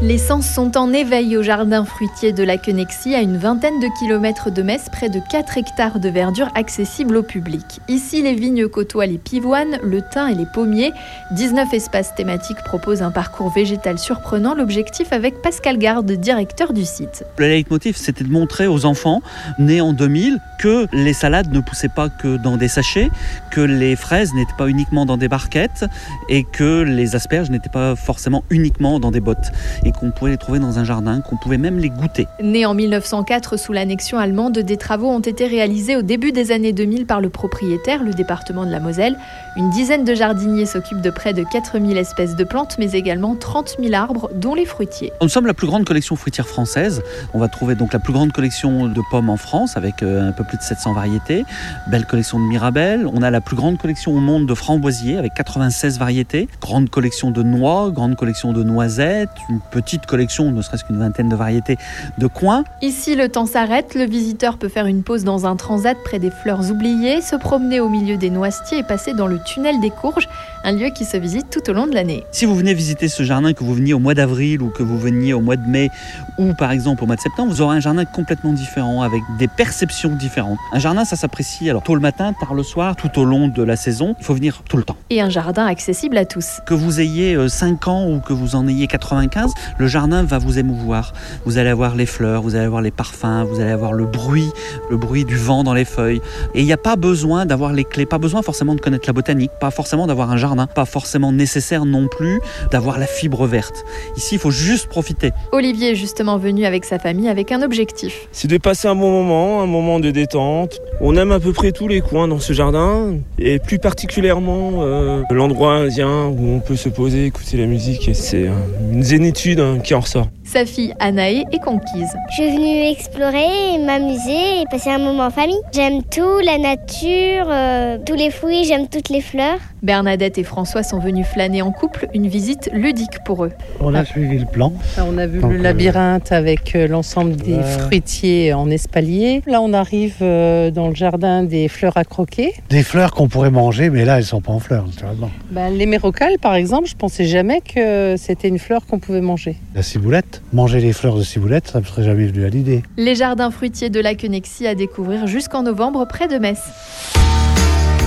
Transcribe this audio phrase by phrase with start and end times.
[0.00, 3.88] Les sens sont en éveil au jardin fruitier de la Quenexie, à une vingtaine de
[3.98, 7.80] kilomètres de Metz, près de 4 hectares de verdure accessibles au public.
[7.88, 10.92] Ici, les vignes côtoient les pivoines, le thym et les pommiers.
[11.32, 14.54] 19 espaces thématiques proposent un parcours végétal surprenant.
[14.54, 17.24] L'objectif avec Pascal Garde, directeur du site.
[17.36, 19.20] Le leitmotiv, c'était de montrer aux enfants
[19.58, 23.10] nés en 2000 que les salades ne poussaient pas que dans des sachets,
[23.50, 25.86] que les fraises n'étaient pas uniquement dans des barquettes
[26.28, 29.50] et que les asperges n'étaient pas forcément uniquement dans des bottes
[29.88, 32.28] et qu'on pouvait les trouver dans un jardin, qu'on pouvait même les goûter.
[32.42, 36.74] Né en 1904 sous l'annexion allemande, des travaux ont été réalisés au début des années
[36.74, 39.16] 2000 par le propriétaire, le département de la Moselle.
[39.56, 43.76] Une dizaine de jardiniers s'occupent de près de 4000 espèces de plantes, mais également 30
[43.80, 45.10] 000 arbres, dont les fruitiers.
[45.22, 47.02] Nous sommes la plus grande collection fruitière française.
[47.32, 50.32] On va trouver donc la plus grande collection de pommes en France, avec euh, un
[50.32, 51.46] peu plus de 700 variétés.
[51.86, 53.06] Belle collection de mirabelles.
[53.10, 56.46] On a la plus grande collection au monde de framboisiers, avec 96 variétés.
[56.60, 61.28] Grande collection de noix, grande collection de noisettes, une petite collection, ne serait-ce qu'une vingtaine
[61.28, 61.76] de variétés
[62.18, 62.64] de coins.
[62.82, 63.94] Ici, le temps s'arrête.
[63.94, 67.80] Le visiteur peut faire une pause dans un transat près des fleurs oubliées, se promener
[67.80, 70.28] au milieu des noisetiers et passer dans le tunnel des courges,
[70.64, 72.24] un lieu qui se visite tout au long de l'année.
[72.32, 74.98] Si vous venez visiter ce jardin, que vous veniez au mois d'avril ou que vous
[74.98, 75.90] veniez au mois de mai
[76.38, 79.48] ou par exemple au mois de septembre, vous aurez un jardin complètement différent avec des
[79.48, 80.58] perceptions différentes.
[80.72, 83.62] Un jardin, ça s'apprécie alors tôt le matin, tard le soir, tout au long de
[83.62, 84.14] la saison.
[84.18, 84.96] Il faut venir tout le temps.
[85.10, 86.60] Et un jardin accessible à tous.
[86.66, 90.38] Que vous ayez 5 euh, ans ou que vous en ayez 95, le jardin va
[90.38, 91.12] vous émouvoir.
[91.44, 94.50] Vous allez avoir les fleurs, vous allez avoir les parfums, vous allez avoir le bruit,
[94.90, 96.20] le bruit du vent dans les feuilles.
[96.54, 99.12] Et il n'y a pas besoin d'avoir les clés, pas besoin forcément de connaître la
[99.12, 103.84] botanique, pas forcément d'avoir un jardin, pas forcément nécessaire non plus d'avoir la fibre verte.
[104.16, 105.32] Ici, il faut juste profiter.
[105.52, 108.28] Olivier est justement venu avec sa famille avec un objectif.
[108.32, 110.80] C'est de passer un bon moment, un moment de détente.
[111.00, 115.22] On aime à peu près tous les coins dans ce jardin et plus particulièrement euh,
[115.30, 118.10] l'endroit indien où on peut se poser, écouter la musique.
[118.14, 118.48] C'est
[118.92, 120.28] une zénitude qui en ressort.
[120.48, 122.08] Sa fille Anaé est conquise.
[122.30, 125.60] Je suis venue explorer, m'amuser et passer un moment en famille.
[125.74, 129.58] J'aime tout, la nature, euh, tous les fruits, j'aime toutes les fleurs.
[129.82, 133.52] Bernadette et François sont venus flâner en couple, une visite ludique pour eux.
[133.80, 134.72] On a suivi le plan.
[134.96, 139.42] On a vu le labyrinthe avec euh, l'ensemble des fruitiers en espalier.
[139.46, 142.54] Là, on arrive euh, dans le jardin des fleurs à croquer.
[142.70, 145.30] Des fleurs qu'on pourrait manger, mais là, elles sont pas en fleurs, naturellement.
[145.50, 149.56] Ben, les mérocales, par exemple, je pensais jamais que c'était une fleur qu'on pouvait manger.
[149.74, 152.82] La ciboulette, manger les fleurs de ciboulette, ça me serait jamais venu à l'idée.
[152.96, 156.58] Les jardins fruitiers de la Quenexie à découvrir jusqu'en novembre près de Metz.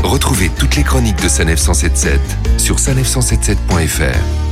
[0.03, 2.19] Retrouvez toutes les chroniques de Sanef 177
[2.57, 4.50] sur sanef177.fr.